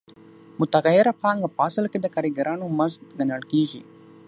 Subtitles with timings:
[0.59, 3.81] متغیره پانګه په اصل کې د کارګرانو مزد ګڼل کېږي